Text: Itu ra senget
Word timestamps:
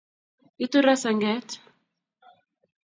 Itu 0.65 0.77
ra 0.85 0.95
senget 1.03 1.47